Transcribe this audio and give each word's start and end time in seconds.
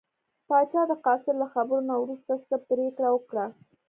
پاچا 0.47 0.81
د 0.87 0.91
قاصد 1.05 1.35
له 1.41 1.47
خبرو 1.53 1.85
نه 1.89 1.95
وروسته 2.01 2.31
څه 2.47 2.55
پرېکړه 2.69 3.09
وکړه. 3.11 3.45